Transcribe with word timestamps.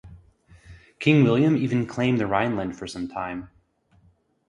King 0.97 1.23
William 1.23 1.55
even 1.55 1.85
claimed 1.85 2.19
the 2.19 2.25
Rhineland 2.25 2.75
for 2.75 2.87
some 2.87 3.07
time. 3.07 3.51